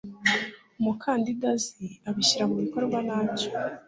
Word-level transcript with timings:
umukandida 0.79 1.47
azi 1.55 1.87
abishyira 2.09 2.43
mu 2.51 2.55
bikorwa 2.63 2.97
na 3.07 3.17
cyo 3.37 3.49